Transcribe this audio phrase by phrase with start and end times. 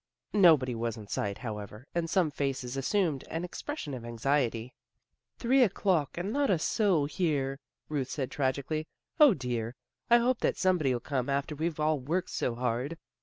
[0.33, 4.73] Nobody was in sight, however, and some faces assumed an expression of anxiety."
[5.37, 8.87] Three o'clock and not a soul here," Ruth said tragically."
[9.21, 9.75] 0, dear!
[10.09, 12.97] I hope that some body'll come after we've all worked so hard."